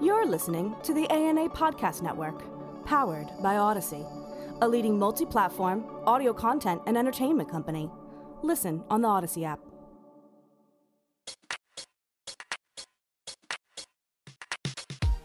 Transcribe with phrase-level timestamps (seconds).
[0.00, 2.44] You're listening to the ANA Podcast Network,
[2.84, 4.06] powered by Odyssey,
[4.62, 7.90] a leading multi platform audio content and entertainment company.
[8.44, 9.58] Listen on the Odyssey app.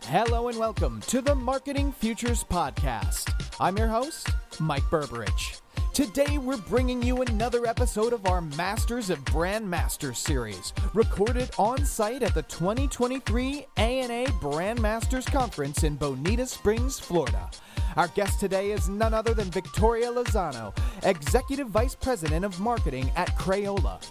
[0.06, 3.32] Hello and welcome to the Marketing Futures Podcast.
[3.60, 4.28] I'm your host,
[4.60, 5.62] Mike Berberich.
[5.94, 11.86] Today, we're bringing you another episode of our Masters of Brand Masters series, recorded on
[11.86, 17.48] site at the 2023 ANA Brand Masters Conference in Bonita Springs, Florida.
[17.96, 23.30] Our guest today is none other than Victoria Lozano, Executive Vice President of Marketing at
[23.38, 24.04] Crayola.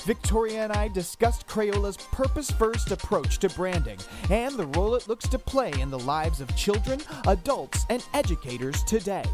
[0.00, 5.26] Victoria and I discussed Crayola's purpose first approach to branding and the role it looks
[5.28, 9.24] to play in the lives of children, adults, and educators today.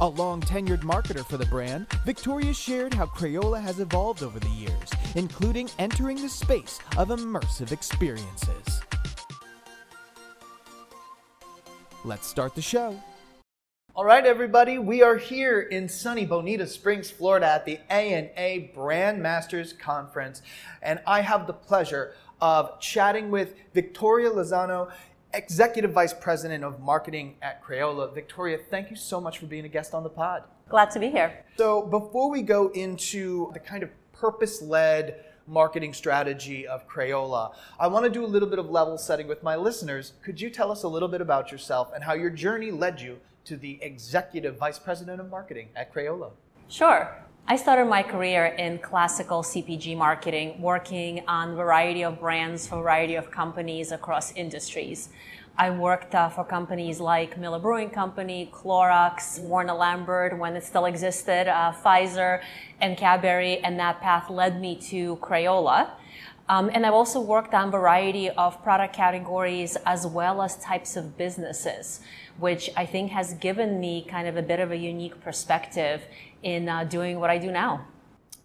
[0.00, 4.48] A long tenured marketer for the brand, Victoria shared how Crayola has evolved over the
[4.50, 8.80] years, including entering the space of immersive experiences.
[12.04, 13.02] Let's start the show.
[13.96, 19.20] All right, everybody, we are here in sunny Bonita Springs, Florida at the ANA Brand
[19.20, 20.42] Masters Conference,
[20.80, 24.92] and I have the pleasure of chatting with Victoria Lozano,
[25.34, 28.14] Executive Vice President of Marketing at Crayola.
[28.14, 30.44] Victoria, thank you so much for being a guest on the pod.
[30.68, 31.44] Glad to be here.
[31.56, 37.88] So, before we go into the kind of purpose led marketing strategy of Crayola, I
[37.88, 40.14] want to do a little bit of level setting with my listeners.
[40.22, 43.18] Could you tell us a little bit about yourself and how your journey led you
[43.44, 46.30] to the Executive Vice President of Marketing at Crayola?
[46.68, 47.14] Sure.
[47.50, 53.14] I started my career in classical CPG marketing, working on a variety of brands variety
[53.14, 55.08] of companies across industries.
[55.56, 60.84] I worked uh, for companies like Miller Brewing Company, Clorox, Warner Lambert when it still
[60.84, 62.42] existed, uh, Pfizer,
[62.82, 65.92] and Cadbury, and that path led me to Crayola.
[66.50, 70.96] Um, and I've also worked on a variety of product categories as well as types
[70.96, 72.00] of businesses
[72.38, 76.02] which I think has given me kind of a bit of a unique perspective
[76.42, 77.86] in uh, doing what I do now.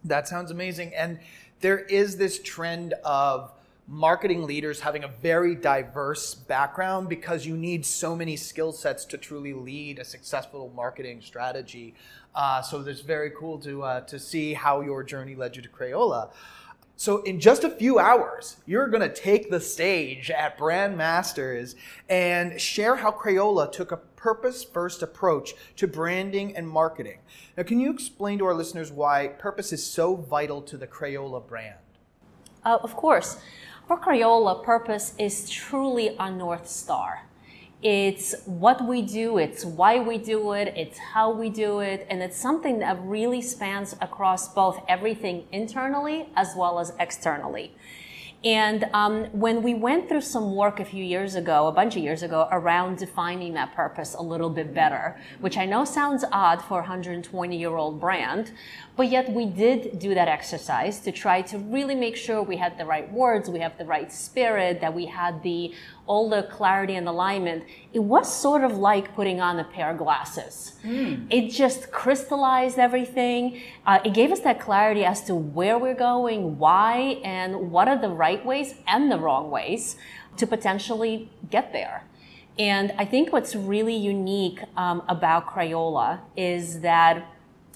[0.03, 0.93] That sounds amazing.
[0.95, 1.19] And
[1.61, 3.51] there is this trend of
[3.87, 9.17] marketing leaders having a very diverse background because you need so many skill sets to
[9.17, 11.93] truly lead a successful marketing strategy.
[12.33, 15.69] Uh, so it's very cool to uh, to see how your journey led you to
[15.69, 16.31] Crayola.
[16.95, 21.75] So, in just a few hours, you're going to take the stage at Brand Masters
[22.07, 27.19] and share how Crayola took a purpose first approach to branding and marketing.
[27.57, 31.45] Now, can you explain to our listeners why purpose is so vital to the Crayola
[31.45, 31.79] brand?
[32.63, 33.37] Uh, of course.
[33.87, 37.23] For Crayola, purpose is truly a North Star.
[37.83, 42.23] It's what we do, it's why we do it, it's how we do it, and
[42.23, 47.73] it's something that really spans across both everything internally as well as externally.
[48.43, 52.03] And um, when we went through some work a few years ago, a bunch of
[52.03, 56.61] years ago, around defining that purpose a little bit better, which I know sounds odd
[56.61, 58.51] for a 120 year old brand,
[58.97, 62.77] but yet we did do that exercise to try to really make sure we had
[62.77, 65.73] the right words, we have the right spirit, that we had the
[66.05, 67.63] all the clarity and alignment.
[67.93, 70.73] It was sort of like putting on a pair of glasses.
[70.83, 71.27] Mm.
[71.29, 73.61] It just crystallized everything.
[73.85, 77.99] Uh, it gave us that clarity as to where we're going, why, and what are
[77.99, 79.95] the right ways and the wrong ways
[80.37, 82.03] to potentially get there.
[82.59, 87.25] And I think what's really unique um, about Crayola is that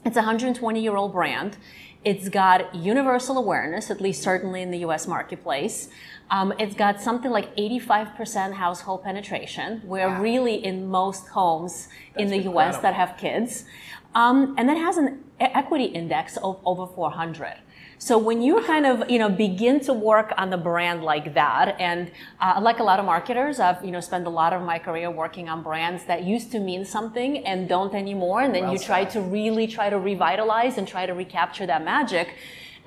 [0.06, 1.58] it's a 120 year old brand.
[2.06, 5.90] It's got universal awareness, at least certainly in the US marketplace.
[6.30, 9.82] Um, it's got something like 85% household penetration.
[9.86, 10.22] We're wow.
[10.22, 12.62] really in most homes That's in the incredible.
[12.62, 13.66] US that have kids.
[14.14, 17.60] Um, and that has an equity index of over 400.
[18.00, 21.76] So when you kind of, you know, begin to work on the brand like that,
[21.80, 24.78] and uh, like a lot of marketers, I've, you know, spent a lot of my
[24.78, 28.42] career working on brands that used to mean something and don't anymore.
[28.42, 31.84] And then well you try to really try to revitalize and try to recapture that
[31.84, 32.36] magic.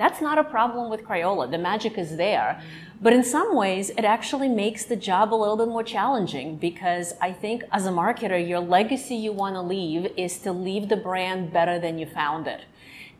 [0.01, 1.51] That's not a problem with Crayola.
[1.51, 2.63] The magic is there.
[3.03, 7.13] But in some ways, it actually makes the job a little bit more challenging because
[7.21, 10.97] I think as a marketer, your legacy you want to leave is to leave the
[10.97, 12.63] brand better than you found it.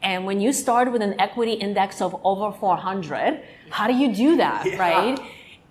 [0.03, 4.39] And when you start with an equity index of over 400, how do you do
[4.39, 4.79] that, yeah.
[4.79, 5.21] right?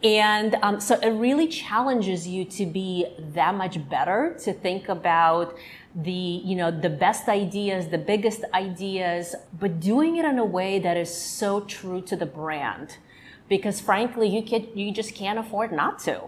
[0.03, 5.57] And um, so it really challenges you to be that much better, to think about
[6.03, 10.79] the, you know, the best ideas, the biggest ideas, but doing it in a way
[10.79, 12.97] that is so true to the brand.
[13.47, 16.21] Because frankly, you can, you just can't afford not to.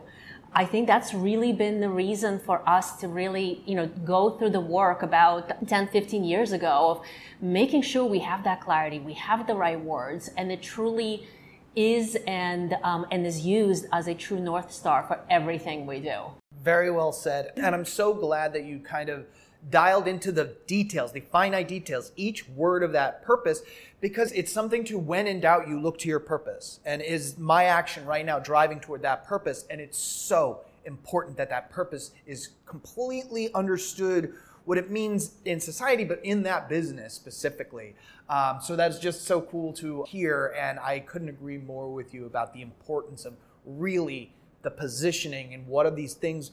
[0.53, 4.49] I think that's really been the reason for us to really, you know, go through
[4.49, 7.05] the work about 10, 15 years ago of
[7.39, 11.25] making sure we have that clarity, we have the right words, and it truly
[11.73, 16.19] is and um, and is used as a true north star for everything we do.
[16.61, 19.25] Very well said, and I'm so glad that you kind of
[19.69, 23.61] dialed into the details, the finite details, each word of that purpose,
[23.99, 27.65] because it's something to when in doubt you look to your purpose, and is my
[27.65, 32.49] action right now driving toward that purpose, and it's so important that that purpose is
[32.65, 34.33] completely understood
[34.65, 37.95] what it means in society, but in that business specifically.
[38.29, 42.25] Um, so that's just so cool to hear, and I couldn't agree more with you
[42.25, 43.33] about the importance of
[43.65, 46.51] really the positioning and what are these things,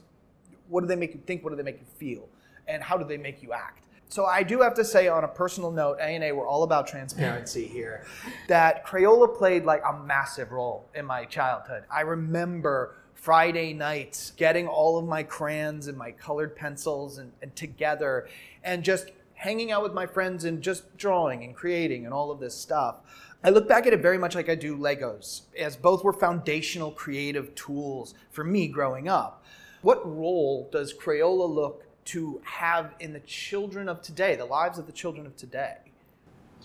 [0.68, 2.28] what do they make you think, what do they make you feel,
[2.68, 3.84] and how do they make you act.
[4.10, 7.66] So I do have to say, on a personal note, ANA, we're all about transparency
[7.66, 8.06] here.
[8.46, 11.84] That Crayola played like a massive role in my childhood.
[11.90, 17.54] I remember Friday nights, getting all of my crayons and my colored pencils and, and
[17.54, 18.28] together
[18.64, 22.40] and just hanging out with my friends and just drawing and creating and all of
[22.40, 22.96] this stuff.
[23.44, 26.90] I look back at it very much like I do Legos, as both were foundational
[26.90, 29.44] creative tools for me growing up.
[29.82, 34.86] What role does Crayola look to have in the children of today, the lives of
[34.86, 35.76] the children of today?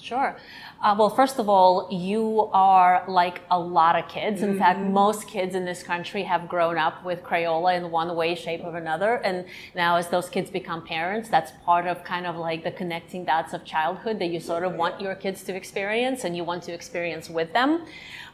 [0.01, 0.35] Sure.
[0.81, 4.41] Uh, well, first of all, you are like a lot of kids.
[4.41, 4.59] In mm-hmm.
[4.59, 8.61] fact, most kids in this country have grown up with Crayola in one way, shape,
[8.63, 9.15] or another.
[9.17, 9.45] And
[9.75, 13.53] now, as those kids become parents, that's part of kind of like the connecting dots
[13.53, 16.73] of childhood that you sort of want your kids to experience and you want to
[16.73, 17.85] experience with them.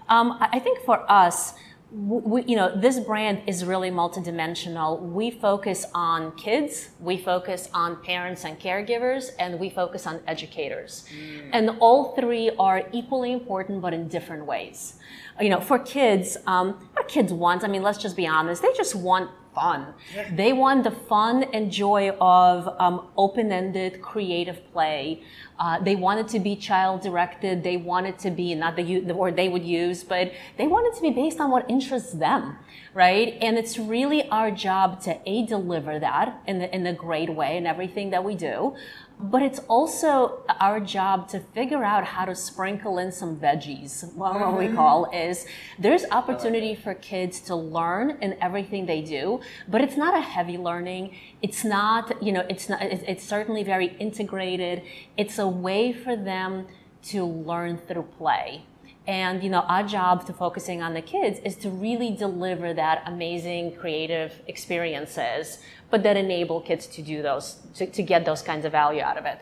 [0.07, 1.53] Um, I think for us,
[1.91, 5.01] we, you know, this brand is really multidimensional.
[5.01, 11.05] We focus on kids, we focus on parents and caregivers, and we focus on educators.
[11.11, 11.49] Mm.
[11.51, 14.95] And all three are equally important, but in different ways.
[15.41, 18.73] You know, for kids, um, what kids want, I mean, let's just be honest, they
[18.75, 19.93] just want fun.
[20.35, 25.23] They want the fun and joy of um, open-ended creative play.
[25.59, 27.63] Uh, they want it to be child-directed.
[27.63, 30.87] They want it to be not the, the word they would use, but they want
[30.87, 32.57] it to be based on what interests them,
[32.93, 33.37] right?
[33.41, 37.57] And it's really our job to a deliver that in the in the great way
[37.57, 38.75] in everything that we do,
[39.19, 44.13] but it's also our job to figure out how to sprinkle in some veggies.
[44.15, 44.75] Well, what we mm-hmm.
[44.75, 45.45] call is
[45.77, 50.57] there's opportunity for kids to learn in everything they do, but it's not a heavy
[50.57, 51.15] learning.
[51.41, 54.83] It's not, you know, it's not, it's certainly very integrated.
[55.17, 56.67] It's a way for them
[57.01, 58.63] to learn through play.
[59.09, 63.01] And you know, our job to focusing on the kids is to really deliver that
[63.07, 65.59] amazing creative experiences,
[65.89, 69.17] but that enable kids to do those, to, to get those kinds of value out
[69.17, 69.39] of it.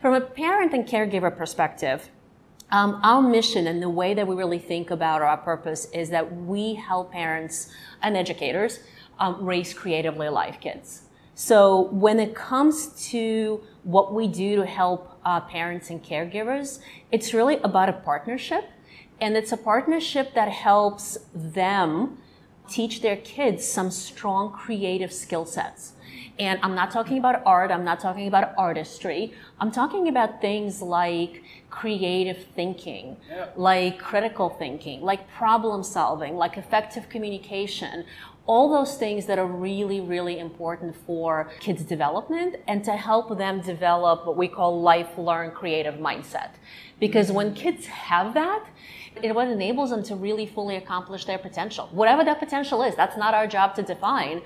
[0.00, 2.10] From a parent and caregiver perspective,
[2.70, 6.36] um, our mission and the way that we really think about our purpose is that
[6.36, 7.70] we help parents
[8.02, 8.80] and educators
[9.18, 11.02] um, raise creatively alive kids.
[11.34, 16.80] So when it comes to what we do to help uh, parents and caregivers,
[17.10, 18.64] it's really about a partnership
[19.20, 22.18] and it's a partnership that helps them
[22.68, 25.92] teach their kids some strong creative skill sets.
[26.38, 29.34] And I'm not talking about art, I'm not talking about artistry.
[29.60, 33.48] I'm talking about things like creative thinking, yeah.
[33.56, 38.04] like critical thinking, like problem solving, like effective communication,
[38.46, 43.60] all those things that are really, really important for kids' development and to help them
[43.60, 46.50] develop what we call life learn creative mindset.
[47.00, 48.64] Because when kids have that,
[49.22, 51.88] it what enables them to really fully accomplish their potential.
[51.92, 54.42] Whatever that potential is, that's not our job to define,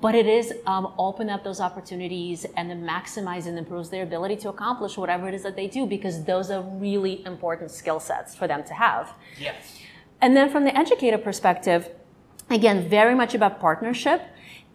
[0.00, 4.36] but it is um, open up those opportunities and then maximize and improves their ability
[4.36, 8.34] to accomplish whatever it is that they do because those are really important skill sets
[8.34, 9.14] for them to have.
[9.38, 9.80] Yes.
[10.20, 11.90] And then from the educator perspective,
[12.50, 14.22] again, very much about partnership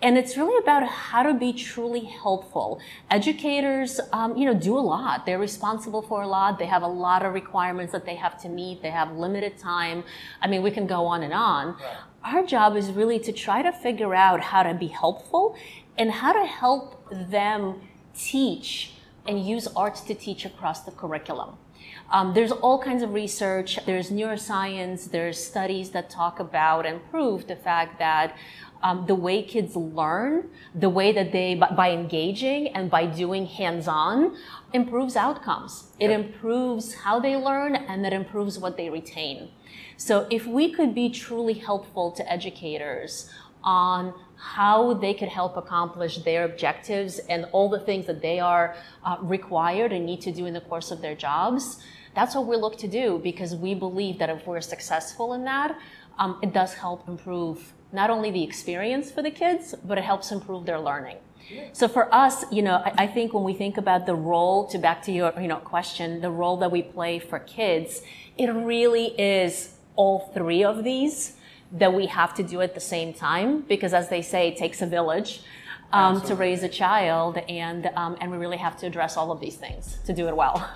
[0.01, 2.81] and it's really about how to be truly helpful.
[3.11, 5.25] Educators, um, you know, do a lot.
[5.25, 6.57] They're responsible for a lot.
[6.57, 8.81] They have a lot of requirements that they have to meet.
[8.81, 10.03] They have limited time.
[10.41, 11.67] I mean, we can go on and on.
[11.67, 11.97] Right.
[12.23, 15.55] Our job is really to try to figure out how to be helpful
[15.97, 17.81] and how to help them
[18.15, 18.93] teach
[19.27, 21.57] and use arts to teach across the curriculum.
[22.11, 23.79] Um, there's all kinds of research.
[23.85, 25.09] There's neuroscience.
[25.09, 28.35] There's studies that talk about and prove the fact that
[28.83, 33.45] um, the way kids learn, the way that they, by, by engaging and by doing
[33.45, 34.35] hands-on,
[34.73, 35.87] improves outcomes.
[35.99, 39.49] It improves how they learn and it improves what they retain.
[39.97, 43.29] So if we could be truly helpful to educators
[43.63, 48.75] on how they could help accomplish their objectives and all the things that they are
[49.05, 51.83] uh, required and need to do in the course of their jobs,
[52.15, 55.77] that's what we look to do because we believe that if we're successful in that,
[56.19, 60.31] um, it does help improve not only the experience for the kids, but it helps
[60.31, 61.17] improve their learning.
[61.73, 64.77] So for us, you know, I, I, think when we think about the role, to
[64.77, 68.01] back to your, you know, question, the role that we play for kids,
[68.37, 71.33] it really is all three of these
[71.71, 74.81] that we have to do at the same time because as they say it takes
[74.81, 75.41] a village
[75.93, 79.39] um, to raise a child and um, and we really have to address all of
[79.39, 80.69] these things to do it well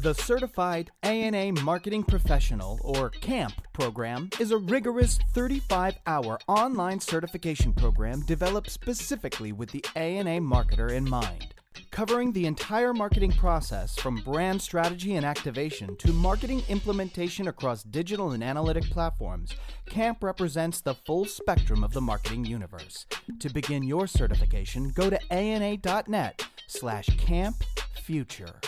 [0.00, 7.72] The Certified ANA Marketing Professional, or CAMP, program is a rigorous 35 hour online certification
[7.72, 11.52] program developed specifically with the ANA marketer in mind.
[11.90, 18.30] Covering the entire marketing process from brand strategy and activation to marketing implementation across digital
[18.30, 23.04] and analytic platforms, CAMP represents the full spectrum of the marketing universe.
[23.40, 28.62] To begin your certification, go to ana.net slash campfuture.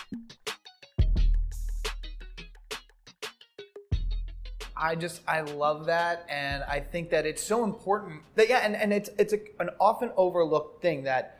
[4.81, 8.75] I just I love that, and I think that it's so important that yeah, and,
[8.75, 11.39] and it's it's a, an often overlooked thing that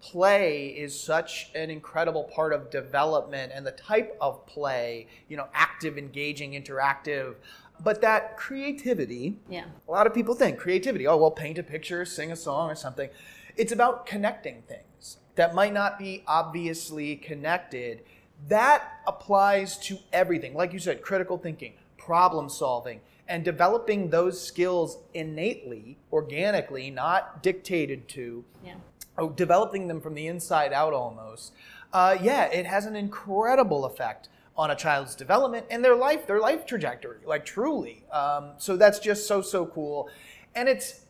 [0.00, 5.46] play is such an incredible part of development and the type of play, you know,
[5.54, 7.36] active, engaging, interactive.
[7.84, 12.04] But that creativity, yeah a lot of people think creativity, oh, well, paint a picture,
[12.04, 13.10] sing a song or something.
[13.56, 18.02] It's about connecting things that might not be obviously connected.
[18.48, 20.54] That applies to everything.
[20.54, 28.08] Like you said, critical thinking, problem solving, and developing those skills innately, organically, not dictated
[28.08, 28.74] to, yeah
[29.18, 31.52] oh, developing them from the inside out almost.
[31.92, 36.40] Uh, yeah, it has an incredible effect on a child's development and their life, their
[36.40, 38.04] life trajectory, like truly.
[38.10, 40.10] Um, so that's just so so cool,
[40.54, 41.02] and it's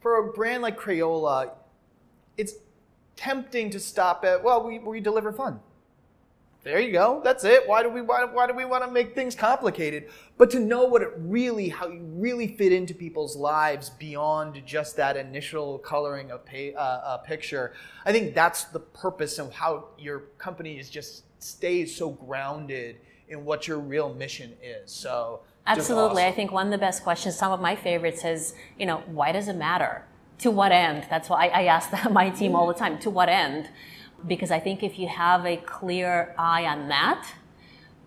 [0.00, 1.50] for a brand like Crayola,
[2.36, 2.54] it's
[3.16, 5.60] tempting to stop at well, we we deliver fun.
[6.64, 7.20] There you go.
[7.24, 7.66] That's it.
[7.66, 10.08] Why do we why, why do we want to make things complicated?
[10.38, 14.96] But to know what it really how you really fit into people's lives beyond just
[14.96, 17.72] that initial coloring of pay, uh, a picture.
[18.06, 22.96] I think that's the purpose of how your company is just stays so grounded
[23.28, 24.92] in what your real mission is.
[24.92, 26.24] So Absolutely.
[26.24, 29.32] I think one of the best questions, some of my favorites is, you know, why
[29.32, 30.04] does it matter?
[30.40, 31.06] To what end?
[31.08, 33.68] That's why I, I ask my team all the time, to what end?
[34.26, 37.26] Because I think if you have a clear eye on that,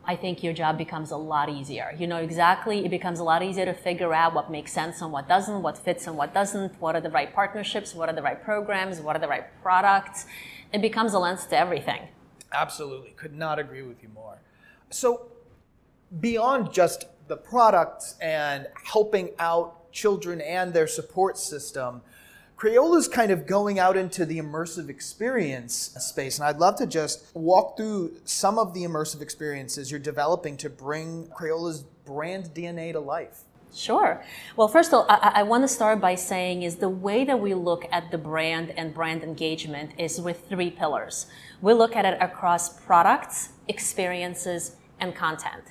[0.07, 1.93] I think your job becomes a lot easier.
[1.97, 5.11] You know exactly, it becomes a lot easier to figure out what makes sense and
[5.11, 8.21] what doesn't, what fits and what doesn't, what are the right partnerships, what are the
[8.21, 10.27] right programs, what are the right products.
[10.71, 12.07] It becomes a lens to everything.
[12.51, 13.11] Absolutely.
[13.11, 14.37] Could not agree with you more.
[14.91, 15.27] So,
[16.19, 22.01] beyond just the products and helping out children and their support system,
[22.55, 26.39] Crayola's kind of going out into the immersive experience space.
[26.39, 30.69] And I'd love to just walk through some of the immersive experiences you're developing to
[30.69, 33.41] bring Crayola's brand DNA to life.
[33.73, 34.23] Sure.
[34.55, 37.37] Well, first of all, I, I want to start by saying is the way that
[37.37, 41.25] we look at the brand and brand engagement is with three pillars.
[41.61, 45.63] We look at it across products, experiences, and content.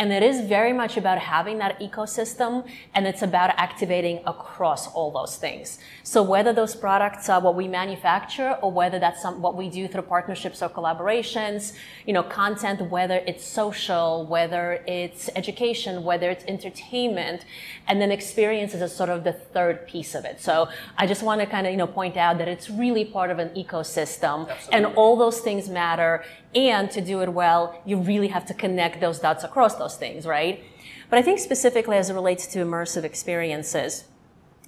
[0.00, 5.10] And it is very much about having that ecosystem and it's about activating across all
[5.10, 5.78] those things.
[6.04, 9.86] So whether those products are what we manufacture or whether that's some, what we do
[9.88, 11.74] through partnerships or collaborations,
[12.06, 17.44] you know, content, whether it's social, whether it's education, whether it's entertainment,
[17.86, 20.40] and then experiences is sort of the third piece of it.
[20.40, 23.30] So I just want to kind of, you know, point out that it's really part
[23.30, 26.24] of an ecosystem and all those things matter.
[26.54, 30.26] And to do it well, you really have to connect those dots across those things,
[30.26, 30.64] right?
[31.08, 34.04] But I think specifically as it relates to immersive experiences,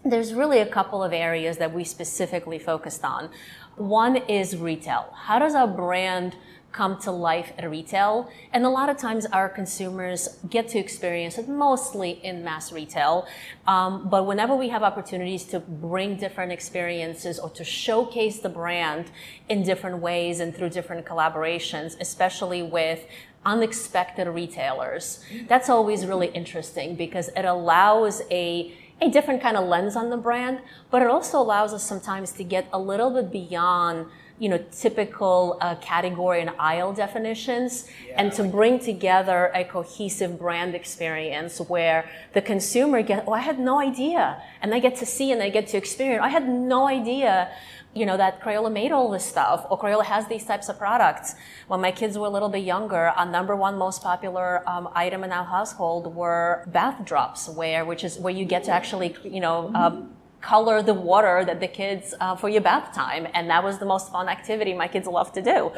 [0.04, 3.30] there's really a couple of areas that we specifically focused on.
[3.76, 5.12] One is retail.
[5.14, 6.36] How does our brand
[6.72, 8.30] come to life at retail?
[8.52, 13.26] And a lot of times our consumers get to experience it mostly in mass retail.
[13.66, 19.10] Um, but whenever we have opportunities to bring different experiences or to showcase the brand
[19.48, 23.04] in different ways and through different collaborations, especially with
[23.44, 29.96] unexpected retailers, that's always really interesting because it allows a a different kind of lens
[29.96, 30.60] on the brand,
[30.90, 34.06] but it also allows us sometimes to get a little bit beyond
[34.38, 40.74] you know typical uh, category and aisle definitions and to bring together a cohesive brand
[40.74, 45.30] experience where the consumer get oh i had no idea and they get to see
[45.32, 47.50] and they get to experience i had no idea
[47.94, 51.34] you know that Crayola made all this stuff or Crayola has these types of products.
[51.68, 55.24] When my kids were a little bit younger, our number one most popular um, item
[55.24, 59.40] in our household were bath drops, where which is where you get to actually you
[59.40, 59.70] know.
[59.74, 63.78] Um, color the water that the kids uh, for your bath time and that was
[63.78, 65.70] the most fun activity my kids love to do.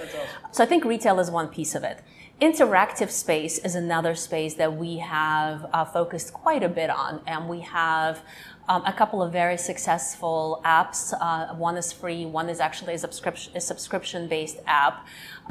[0.52, 1.98] So i think retail is one piece of it.
[2.40, 7.48] Interactive space is another space that we have uh, focused quite a bit on, and
[7.48, 8.24] we have
[8.68, 11.12] um, a couple of very successful apps.
[11.20, 15.06] Uh, one is free, one is actually a subscription, a subscription based app.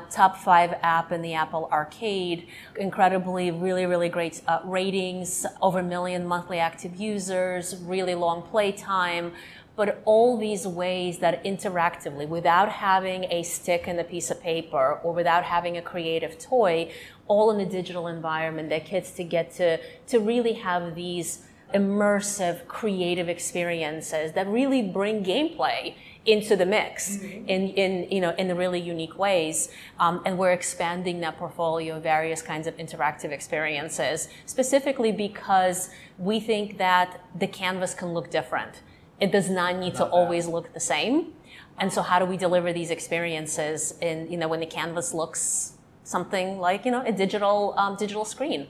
[0.09, 2.47] Top five app in the Apple Arcade.
[2.77, 8.71] Incredibly, really, really great uh, ratings, over a million monthly active users, really long play
[8.71, 9.31] time.
[9.75, 14.99] But all these ways that interactively, without having a stick and a piece of paper
[15.03, 16.91] or without having a creative toy,
[17.27, 21.43] all in a digital environment, that kids to get to, to really have these
[21.73, 27.49] immersive, creative experiences that really bring gameplay into the mix mm-hmm.
[27.49, 29.69] in, in, you know, in the really unique ways.
[29.99, 36.39] Um, and we're expanding that portfolio of various kinds of interactive experiences, specifically because we
[36.39, 38.81] think that the canvas can look different.
[39.19, 41.33] It does not need not to always look the same.
[41.77, 45.73] And so how do we deliver these experiences in, you know, when the canvas looks
[46.03, 48.67] something like, you know, a digital, um, digital screen?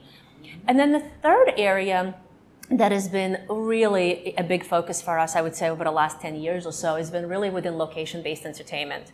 [0.66, 2.14] And then the third area
[2.70, 6.20] that has been really a big focus for us, I would say, over the last
[6.20, 9.12] 10 years or so, has been really within location-based entertainment.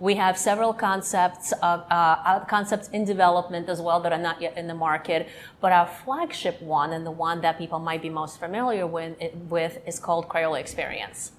[0.00, 4.56] We have several concepts, uh, uh, concepts in development as well that are not yet
[4.56, 5.28] in the market,
[5.60, 9.16] but our flagship one, and the one that people might be most familiar with,
[9.48, 11.32] with is called Crayola Experience.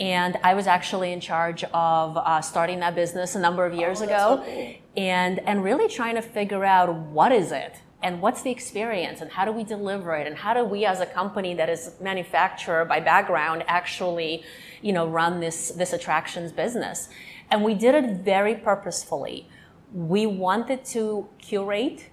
[0.00, 4.00] And I was actually in charge of uh, starting that business a number of years
[4.00, 8.50] oh, ago, and, and really trying to figure out what is it and what's the
[8.50, 11.68] experience and how do we deliver it and how do we as a company that
[11.68, 14.44] is manufacturer by background actually
[14.82, 17.08] you know run this this attractions business?
[17.50, 19.48] And we did it very purposefully.
[19.92, 22.10] We wanted to curate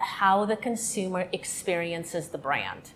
[0.00, 2.90] how the consumer experiences the brand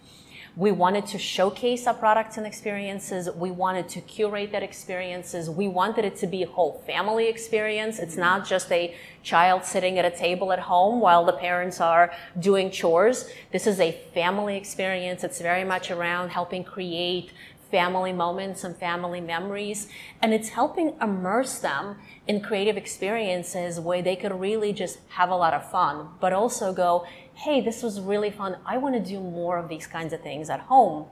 [0.58, 3.30] we wanted to showcase our products and experiences.
[3.30, 5.48] We wanted to curate that experiences.
[5.48, 8.00] We wanted it to be a whole family experience.
[8.00, 8.22] It's mm-hmm.
[8.22, 12.10] not just a child sitting at a table at home while the parents are
[12.40, 13.30] doing chores.
[13.52, 15.22] This is a family experience.
[15.22, 17.30] It's very much around helping create
[17.70, 19.88] family moments and family memories.
[20.22, 21.96] And it's helping immerse them
[22.26, 26.72] in creative experiences where they could really just have a lot of fun, but also
[26.72, 27.06] go,
[27.38, 28.56] hey, this was really fun.
[28.66, 31.06] I want to do more of these kinds of things at home.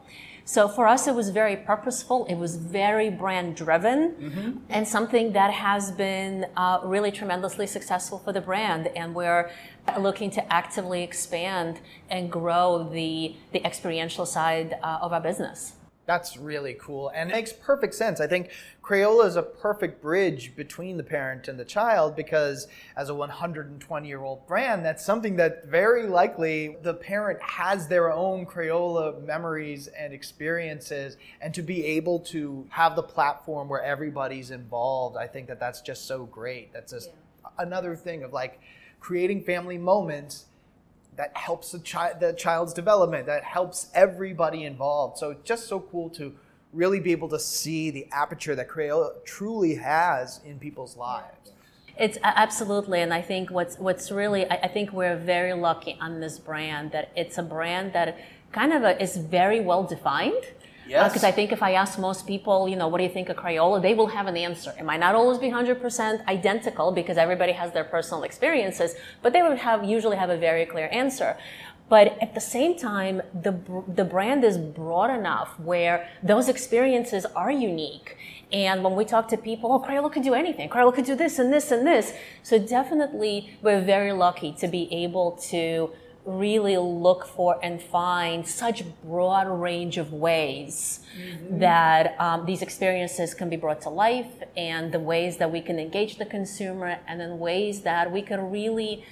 [0.45, 2.27] So for us, it was very purposeful.
[2.27, 4.59] It was very brand driven mm-hmm.
[4.69, 8.89] and something that has been uh, really tremendously successful for the brand.
[8.97, 9.51] And we're
[9.99, 15.75] looking to actively expand and grow the, the experiential side uh, of our business.
[16.07, 18.21] That's really cool and it makes perfect sense.
[18.21, 18.51] I think
[18.83, 24.09] Crayola is a perfect bridge between the parent and the child because as a 120
[24.09, 29.89] year old brand, that's something that very likely the parent has their own Crayola memories
[29.89, 31.17] and experiences.
[31.41, 35.81] And to be able to have the platform where everybody's involved, I think that that's
[35.81, 36.73] just so great.
[36.73, 37.51] That's just yeah.
[37.59, 38.61] another thing of like
[39.01, 40.47] creating family moments
[41.17, 45.19] that helps the, chi- the child's development, that helps everybody involved.
[45.19, 46.35] So it's just so cool to
[46.73, 51.53] really be able to see the aperture that Crayola truly has in people's lives.
[51.99, 56.39] It's absolutely, and I think what's what's really I think we're very lucky on this
[56.39, 58.19] brand that it's a brand that
[58.53, 60.45] kind of a, is very well defined.
[60.89, 61.13] Yes.
[61.13, 63.29] Because uh, I think if I ask most people, you know, what do you think
[63.29, 64.73] of Crayola, they will have an answer.
[64.79, 69.43] It might not always be 100% identical because everybody has their personal experiences, but they
[69.43, 71.37] would have usually have a very clear answer.
[71.89, 73.55] But at the same time, the,
[73.87, 78.17] the brand is broad enough where those experiences are unique.
[78.53, 80.69] And when we talk to people, oh, Crayola could do anything.
[80.69, 82.13] Crayola could do this and this and this.
[82.43, 85.91] So definitely, we're very lucky to be able to
[86.27, 91.61] really look for and find such broad range of ways mm-hmm.
[91.61, 95.79] that um, these experiences can be brought to life and the ways that we can
[95.79, 99.05] engage the consumer and then ways that we can really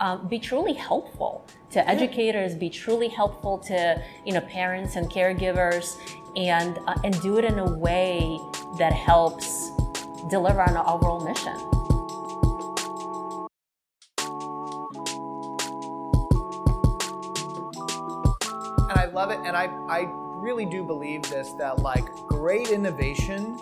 [0.00, 5.96] um, be truly helpful to educators be truly helpful to you know parents and caregivers
[6.36, 8.38] and uh, and do it in a way
[8.78, 9.70] that helps
[10.30, 11.81] deliver on our overall mission
[19.12, 20.06] love it, and I I
[20.42, 23.60] really do believe this that like great innovation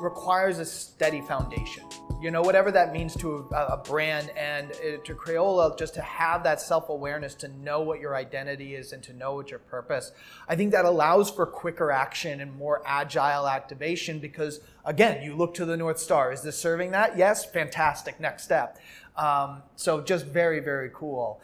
[0.00, 1.84] requires a steady foundation.
[2.20, 6.02] You know, whatever that means to a, a brand and uh, to Crayola, just to
[6.02, 9.60] have that self awareness, to know what your identity is and to know what your
[9.60, 10.10] purpose.
[10.48, 15.54] I think that allows for quicker action and more agile activation because, again, you look
[15.54, 16.32] to the North Star.
[16.32, 17.16] Is this serving that?
[17.16, 18.18] Yes, fantastic.
[18.18, 18.78] Next step.
[19.16, 21.40] Um, so, just very, very cool.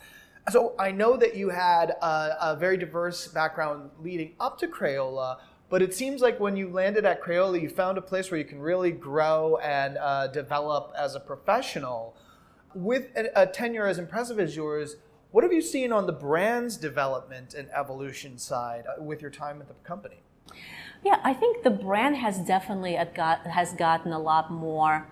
[0.50, 5.38] So I know that you had a, a, very diverse background leading up to Crayola,
[5.70, 8.44] but it seems like when you landed at Crayola, you found a place where you
[8.44, 12.14] can really grow and uh, develop as a professional.
[12.74, 14.96] with a, a tenure as impressive as yours,
[15.30, 19.62] what have you seen on the brand's development and evolution side uh, with your time
[19.62, 20.16] at the company?
[21.02, 25.06] Yeah, I think the brand has definitely got, has gotten a lot more,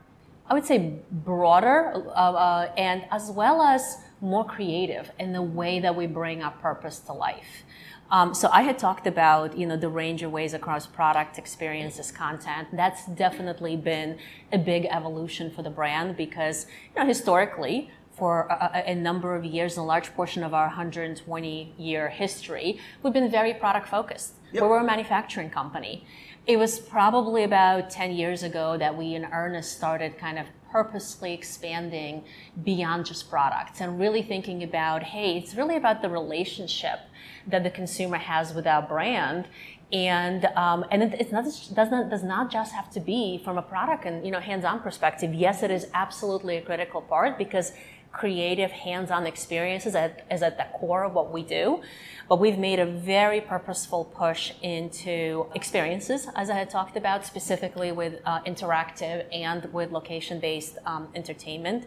[0.46, 5.80] I would say, broader, uh, uh, and as well as more creative in the way
[5.80, 7.64] that we bring our purpose to life.
[8.10, 12.12] Um, so I had talked about you know the range of ways across product experiences,
[12.12, 12.68] content.
[12.72, 14.18] That's definitely been
[14.52, 19.44] a big evolution for the brand because you know historically for a, a, number of
[19.44, 24.34] years, a large portion of our 120 year history, we've been very product focused.
[24.52, 24.62] Yep.
[24.64, 26.04] We're a manufacturing company.
[26.46, 31.34] It was probably about 10 years ago that we in earnest started kind of purposely
[31.34, 32.24] expanding
[32.64, 36.98] beyond just products and really thinking about hey, it's really about the relationship
[37.46, 39.46] that the consumer has with our brand
[39.92, 43.58] and um, and it, it's not does not does not just have to be from
[43.58, 45.34] a product and you know hands-on perspective.
[45.34, 47.72] Yes, it is absolutely a critical part because
[48.12, 51.80] creative hands-on experiences at, is at the core of what we do.
[52.28, 57.92] But we've made a very purposeful push into experiences as i had talked about specifically
[57.92, 61.86] with uh, interactive and with location-based um, entertainment.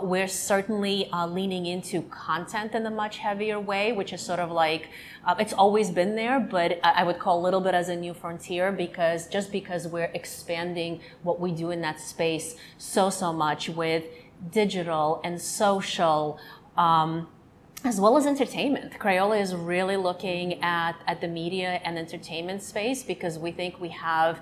[0.00, 4.50] We're certainly uh, leaning into content in a much heavier way which is sort of
[4.50, 4.88] like
[5.26, 8.14] uh, it's always been there but i would call a little bit as a new
[8.14, 13.68] frontier because just because we're expanding what we do in that space so so much
[13.68, 14.04] with
[14.50, 16.38] digital and social,
[16.76, 17.28] um,
[17.84, 18.92] as well as entertainment.
[18.98, 23.88] Crayola is really looking at, at the media and entertainment space because we think we
[23.88, 24.40] have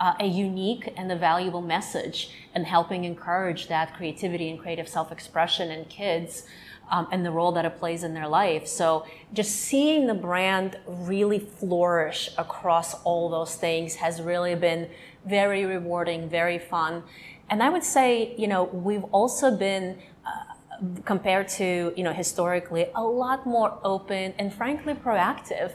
[0.00, 5.70] uh, a unique and a valuable message in helping encourage that creativity and creative self-expression
[5.70, 6.44] in kids
[6.90, 8.66] um, and the role that it plays in their life.
[8.66, 14.88] So just seeing the brand really flourish across all those things has really been
[15.26, 17.02] very rewarding, very fun.
[17.50, 20.30] And I would say, you know, we've also been uh,
[21.04, 25.72] compared to you know historically a lot more open and frankly proactive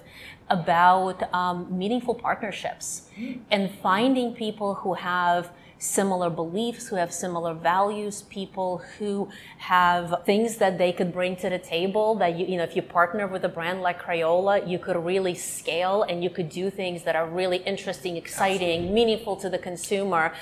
[0.50, 3.10] about um, meaningful partnerships
[3.52, 10.56] and finding people who have similar beliefs who have similar values people who have things
[10.58, 13.44] that they could bring to the table that you, you know if you partner with
[13.44, 17.28] a brand like crayola you could really scale and you could do things that are
[17.28, 18.96] really interesting exciting Absolutely.
[18.96, 20.34] meaningful to the consumer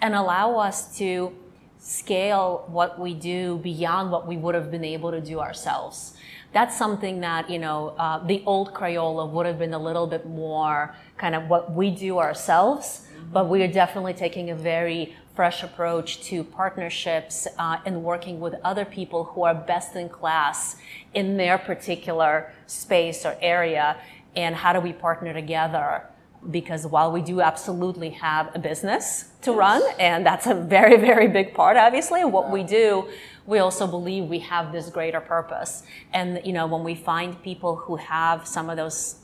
[0.00, 1.32] and allow us to
[1.78, 6.14] scale what we do beyond what we would have been able to do ourselves.
[6.52, 10.26] That's something that, you know, uh, the old Crayola would have been a little bit
[10.26, 15.62] more kind of what we do ourselves, but we are definitely taking a very fresh
[15.62, 20.76] approach to partnerships uh, and working with other people who are best in class
[21.14, 23.96] in their particular space or area
[24.36, 26.02] and how do we partner together
[26.50, 31.28] because while we do absolutely have a business to run, and that's a very, very
[31.28, 33.08] big part, obviously, what we do,
[33.46, 35.82] we also believe we have this greater purpose.
[36.12, 39.16] And, you know, when we find people who have some of those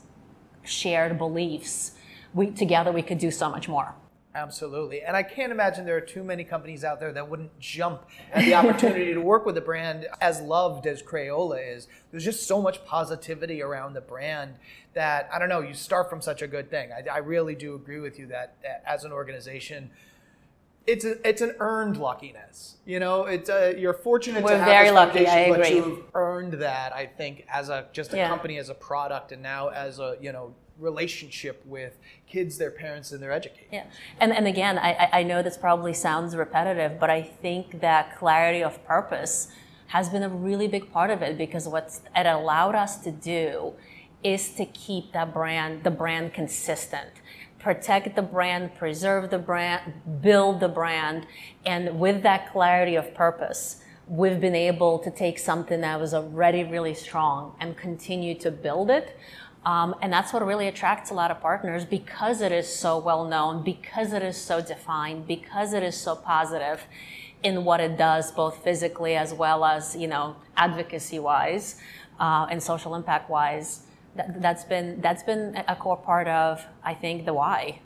[0.63, 1.93] shared beliefs,
[2.33, 3.95] we, together we could do so much more.
[4.37, 5.01] Absolutely.
[5.01, 8.45] And I can't imagine there are too many companies out there that wouldn't jump at
[8.45, 11.87] the opportunity to work with a brand as loved as Crayola is.
[12.11, 14.55] There's just so much positivity around the brand
[14.93, 16.91] that, I don't know, you start from such a good thing.
[16.91, 19.89] I, I really do agree with you that, that as an organization,
[20.85, 22.77] it's a, it's an earned luckiness.
[22.85, 25.27] You know, it's a, you're fortunate We're to have very this lucky.
[25.27, 25.57] I agree.
[25.57, 26.93] but you've earned that.
[26.93, 28.29] I think as a just a Yeah.
[28.29, 33.11] company, as a product, and now as a you know relationship with kids, their parents,
[33.11, 33.69] and their educators.
[33.71, 33.85] Yeah,
[34.19, 38.63] and and again, I I- know this probably sounds repetitive, but I think that clarity
[38.63, 39.49] of purpose
[39.87, 43.73] has been a really big part of it because what it allowed us to do
[44.23, 47.09] is to keep that brand, the brand consistent.
[47.59, 51.25] Protect the brand, preserve the brand, build the brand,
[51.65, 56.63] and with that clarity of purpose, we've been able to take something that was already
[56.63, 59.17] really strong and continue to build it.
[59.65, 63.25] Um, and that's what really attracts a lot of partners because it is so well
[63.25, 66.83] known, because it is so defined, because it is so positive
[67.43, 71.75] in what it does, both physically as well as you know advocacy wise
[72.19, 73.83] uh, and social impact wise.
[74.15, 77.81] That, that's been that's been a core part of I think the why.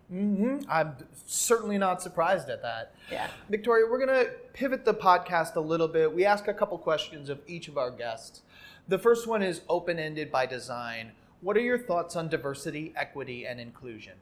[0.70, 2.94] I'm certainly not surprised at that.
[3.12, 3.28] Yeah.
[3.50, 6.14] Victoria, we're going to pivot the podcast a little bit.
[6.14, 8.42] We ask a couple questions of each of our guests.
[8.88, 11.12] The first one is open ended by design.
[11.42, 14.14] What are your thoughts on diversity, equity, and inclusion?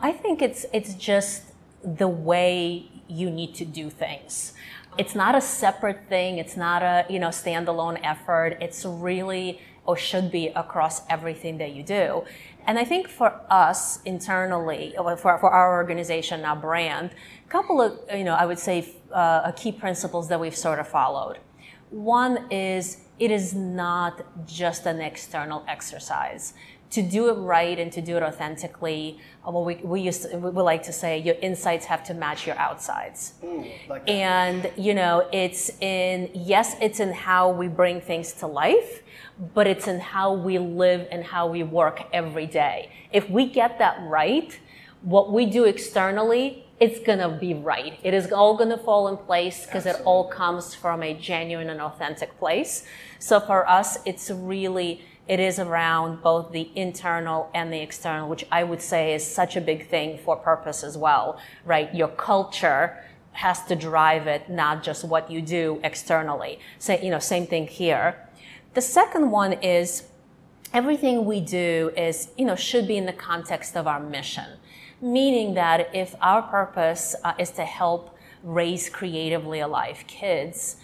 [0.00, 1.52] I think it's it's just
[1.84, 4.54] the way you need to do things.
[4.96, 6.38] It's not a separate thing.
[6.38, 8.56] It's not a you know standalone effort.
[8.60, 12.24] It's really or should be across everything that you do.
[12.66, 17.10] And I think for us internally, for, for our organization, our brand,
[17.46, 20.88] a couple of you know I would say uh, key principles that we've sort of
[20.88, 21.38] followed.
[21.90, 26.54] One is it is not just an external exercise.
[26.90, 30.36] To do it right and to do it authentically, uh, well, we, we used to,
[30.38, 33.34] we like to say your insides have to match your outsides.
[33.42, 38.46] Ooh, like And, you know, it's in, yes, it's in how we bring things to
[38.46, 39.02] life,
[39.52, 42.90] but it's in how we live and how we work every day.
[43.12, 44.58] If we get that right,
[45.02, 47.98] what we do externally, it's gonna be right.
[48.02, 51.80] It is all gonna fall in place because it all comes from a genuine and
[51.80, 52.84] authentic place.
[53.18, 58.44] So for us, it's really, it is around both the internal and the external, which
[58.52, 61.94] I would say is such a big thing for purpose as well, right?
[61.94, 66.58] Your culture has to drive it, not just what you do externally.
[66.78, 68.16] So, you know, same thing here.
[68.74, 70.04] The second one is
[70.72, 74.58] everything we do is, you know, should be in the context of our mission.
[75.00, 80.76] Meaning that if our purpose uh, is to help raise creatively alive kids,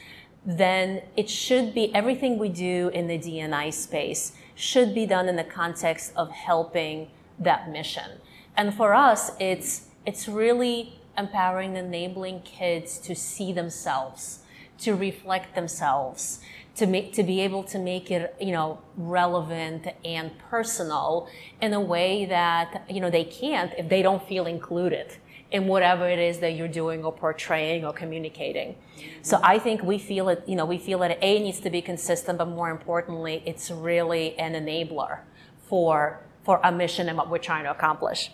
[0.44, 5.36] then it should be everything we do in the DNI space should be done in
[5.36, 8.20] the context of helping that mission.
[8.56, 14.40] And for us, it's it's really empowering, enabling kids to see themselves,
[14.78, 16.40] to reflect themselves,
[16.76, 21.28] to make to be able to make it you know relevant and personal
[21.60, 25.16] in a way that you know they can't if they don't feel included
[25.52, 28.74] in whatever it is that you're doing or portraying or communicating.
[29.20, 31.82] So I think we feel it, you know, we feel that A needs to be
[31.82, 35.20] consistent, but more importantly, it's really an enabler
[35.68, 38.30] for for our mission and what we're trying to accomplish.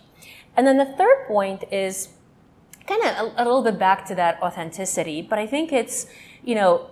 [0.57, 2.09] And then the third point is
[2.87, 6.07] kind of a, a little bit back to that authenticity, but I think it's,
[6.43, 6.89] you know,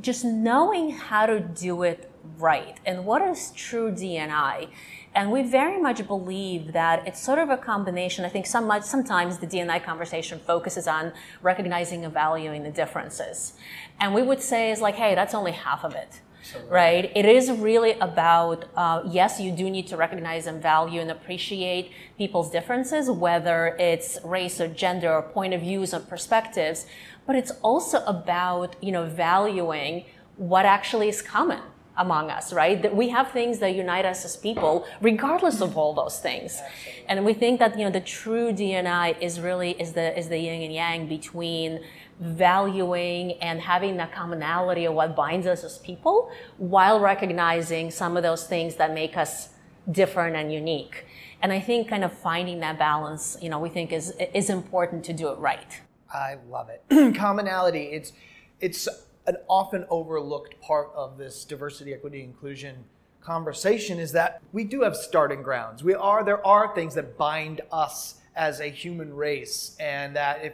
[0.00, 4.68] just knowing how to do it right and what is true DNI.
[5.14, 8.24] And we very much believe that it's sort of a combination.
[8.24, 13.52] I think some, sometimes the DNI conversation focuses on recognizing and valuing the differences.
[14.00, 16.20] And we would say is like, hey, that's only half of it.
[16.68, 17.10] Right?
[17.14, 21.90] It is really about, uh, yes, you do need to recognize and value and appreciate
[22.18, 26.86] people's differences, whether it's race or gender or point of views or perspectives,
[27.26, 30.04] but it's also about, you know, valuing
[30.36, 31.60] what actually is common
[31.96, 32.82] among us, right?
[32.82, 36.60] That we have things that unite us as people, regardless of all those things.
[37.08, 40.38] And we think that, you know, the true DNI is really, is the, is the
[40.38, 41.80] yin and yang between
[42.20, 48.22] valuing and having that commonality of what binds us as people while recognizing some of
[48.22, 49.50] those things that make us
[49.90, 51.06] different and unique.
[51.42, 55.04] And I think kind of finding that balance, you know, we think is, is important
[55.06, 55.80] to do it right.
[56.12, 57.14] I love it.
[57.16, 57.84] Commonality.
[57.86, 58.12] It's
[58.60, 58.88] it's
[59.26, 62.84] an often overlooked part of this diversity, equity, inclusion
[63.24, 65.82] conversation is that we do have starting grounds.
[65.82, 70.52] We are there are things that bind us as a human race, and that if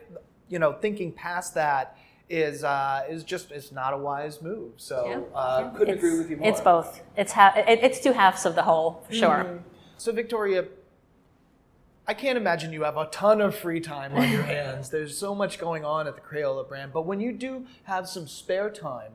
[0.50, 1.96] you know thinking past that
[2.28, 4.72] is uh, is just it's not a wise move.
[4.76, 5.20] So Yeah.
[5.38, 6.48] uh, couldn't It's- agree with you more.
[6.48, 7.02] It's both.
[7.16, 9.60] It's ha- it, it's two halves of the whole, for sure.
[9.96, 10.66] So Victoria,
[12.06, 14.90] I can't imagine you have a ton of free time on your hands.
[14.90, 16.92] There's so much going on at the Crayola brand.
[16.92, 19.12] But when you do have some spare time,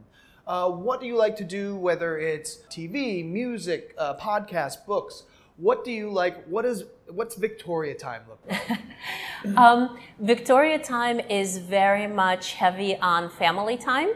[0.47, 1.75] uh, what do you like to do?
[1.75, 5.23] Whether it's TV, music, uh, podcasts, books.
[5.57, 6.43] What do you like?
[6.45, 8.79] What is what's Victoria time look like?
[9.57, 14.09] Um, Victoria time is very much heavy on family time.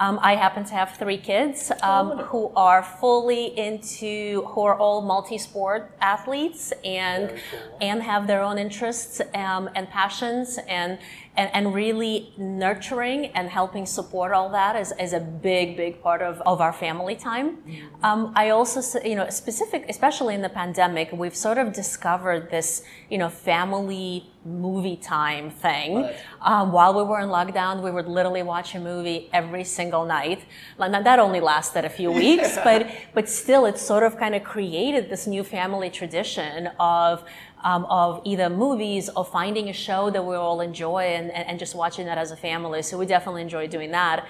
[0.00, 5.02] Um, I happen to have three kids um, who are fully into, who are all
[5.02, 7.34] multi-sport athletes and
[7.80, 10.98] and have their own interests um, and passions and,
[11.36, 16.20] and and really nurturing and helping support all that is, is a big big part
[16.20, 17.58] of, of our family time.
[18.02, 22.82] Um, I also you know specific, especially in the pandemic, we've sort of discovered this
[23.08, 26.10] you know family movie time thing.
[26.40, 30.44] Um, while we were in lockdown, we would literally watch a movie every single night.
[30.78, 34.44] Now, that only lasted a few weeks, but but still, it sort of kind of
[34.44, 37.24] created this new family tradition of.
[37.64, 41.76] Um, of either movies or finding a show that we all enjoy and, and, just
[41.76, 42.82] watching that as a family.
[42.82, 44.26] So we definitely enjoy doing that.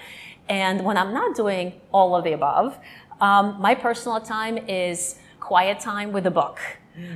[0.49, 2.77] And when I'm not doing all of the above,
[3.21, 6.59] um, my personal time is quiet time with a book.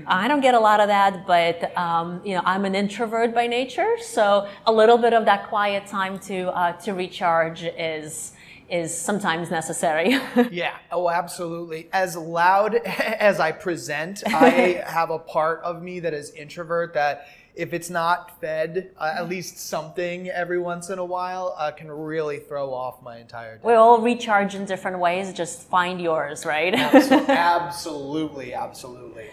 [0.07, 3.45] I don't get a lot of that, but um, you know, I'm an introvert by
[3.45, 8.31] nature, so a little bit of that quiet time to uh, to recharge is
[8.69, 10.17] is sometimes necessary.
[10.51, 11.89] Yeah, oh, absolutely.
[11.91, 17.27] As loud as I present, I have a part of me that is introvert that
[17.55, 21.91] if it's not fed uh, at least something every once in a while, uh, can
[21.91, 23.61] really throw off my entire day.
[23.63, 25.33] we all recharge in different ways.
[25.33, 26.73] Just find yours, right?
[26.73, 29.25] Abso- absolutely, absolutely.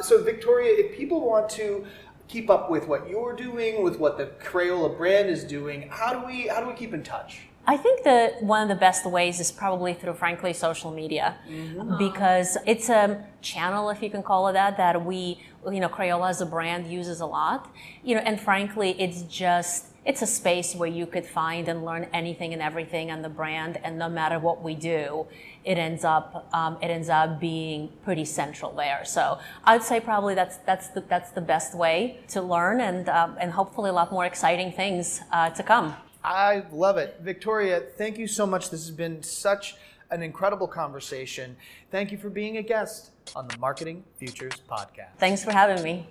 [0.00, 1.84] So, Victoria, if people want to
[2.28, 6.26] keep up with what you're doing, with what the Crayola brand is doing, how do
[6.26, 7.40] we how do we keep in touch?
[7.64, 11.96] I think that one of the best ways is probably through, frankly, social media, mm-hmm.
[11.96, 16.30] because it's a channel, if you can call it that, that we, you know, Crayola
[16.30, 17.72] as a brand uses a lot.
[18.02, 22.08] You know, and frankly, it's just it's a space where you could find and learn
[22.12, 25.26] anything and everything on the brand, and no matter what we do,
[25.64, 29.04] it ends up um, it ends up being pretty central there.
[29.04, 33.36] So I'd say probably that's that's the that's the best way to learn, and um,
[33.40, 35.94] and hopefully a lot more exciting things uh, to come.
[36.24, 37.18] I love it.
[37.20, 38.70] Victoria, thank you so much.
[38.70, 39.76] This has been such
[40.10, 41.56] an incredible conversation.
[41.90, 45.16] Thank you for being a guest on the Marketing Futures Podcast.
[45.18, 46.06] Thanks for having me.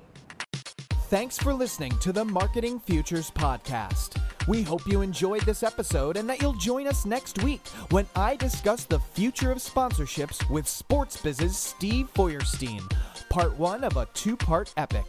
[1.10, 4.18] Thanks for listening to the Marketing Futures Podcast.
[4.48, 8.36] We hope you enjoyed this episode and that you'll join us next week when I
[8.38, 12.82] discuss the future of sponsorships with SportsBiz's Steve Feuerstein,
[13.30, 15.06] part one of a two part epic.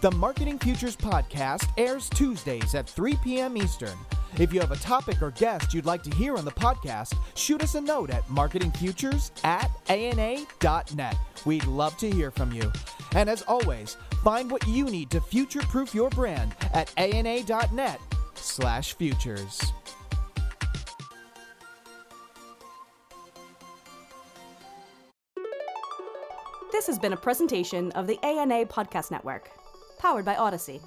[0.00, 3.56] The Marketing Futures Podcast airs Tuesdays at 3 p.m.
[3.56, 3.96] Eastern.
[4.38, 7.62] If you have a topic or guest you'd like to hear on the podcast, shoot
[7.62, 11.16] us a note at marketingfutures at ana.net.
[11.44, 12.72] We'd love to hear from you.
[13.14, 18.00] And as always, find what you need to future-proof your brand at ana.net
[18.34, 19.60] slash futures.
[26.72, 29.50] This has been a presentation of the ANA Podcast Network,
[29.98, 30.80] powered by Odyssey.